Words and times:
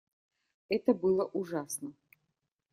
Это 0.67 0.95
было 0.95 1.25
ужасно. 1.27 1.93